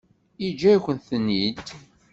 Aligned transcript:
Yeǧǧa-yakent-ten-id? 0.43 1.65